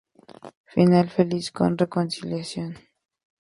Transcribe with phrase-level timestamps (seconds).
[0.73, 2.71] Final feliz con reconciliación.